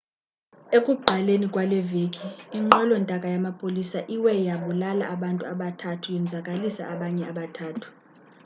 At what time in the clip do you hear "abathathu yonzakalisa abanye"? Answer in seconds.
5.53-7.23